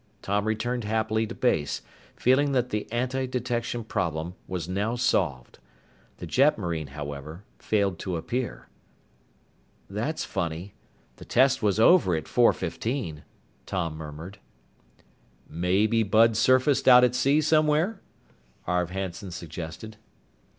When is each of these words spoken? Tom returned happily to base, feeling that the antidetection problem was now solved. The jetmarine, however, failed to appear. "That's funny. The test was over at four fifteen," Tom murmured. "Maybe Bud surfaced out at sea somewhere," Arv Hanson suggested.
Tom 0.23 0.45
returned 0.45 0.83
happily 0.83 1.27
to 1.27 1.35
base, 1.35 1.83
feeling 2.15 2.53
that 2.53 2.71
the 2.71 2.87
antidetection 2.91 3.87
problem 3.87 4.33
was 4.47 4.67
now 4.67 4.95
solved. 4.95 5.59
The 6.17 6.25
jetmarine, 6.25 6.87
however, 6.89 7.43
failed 7.59 7.99
to 7.99 8.17
appear. 8.17 8.67
"That's 9.87 10.25
funny. 10.25 10.73
The 11.17 11.25
test 11.25 11.61
was 11.61 11.79
over 11.79 12.15
at 12.15 12.27
four 12.27 12.51
fifteen," 12.51 13.23
Tom 13.67 13.95
murmured. 13.95 14.39
"Maybe 15.47 16.01
Bud 16.01 16.35
surfaced 16.35 16.87
out 16.87 17.03
at 17.03 17.13
sea 17.13 17.39
somewhere," 17.39 18.01
Arv 18.65 18.89
Hanson 18.89 19.29
suggested. 19.29 19.97